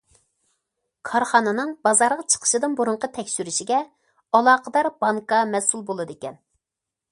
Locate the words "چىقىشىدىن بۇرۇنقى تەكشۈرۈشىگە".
2.35-3.83